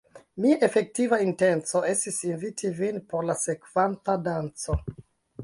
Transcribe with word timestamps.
Mia 0.43 0.55
efektiva 0.67 1.19
intenco 1.25 1.81
estis 1.91 2.17
inviti 2.31 2.73
vin 2.81 2.99
por 3.13 3.29
la 3.33 3.37
sekvanta 3.45 4.19
danco. 4.31 4.81